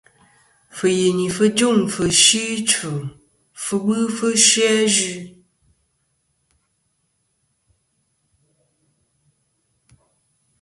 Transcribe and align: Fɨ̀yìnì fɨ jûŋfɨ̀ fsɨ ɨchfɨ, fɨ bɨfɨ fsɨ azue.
Fɨ̀yìnì 0.75 1.25
fɨ 1.35 1.45
jûŋfɨ̀ 1.57 2.05
fsɨ 2.19 2.39
ɨchfɨ, 2.61 2.91
fɨ 3.63 3.75
bɨfɨ 3.85 4.27
fsɨ 4.41 4.63
azue. 4.75 5.15